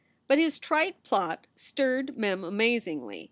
[0.27, 3.19] But his trite plot stirred Mem amazingly.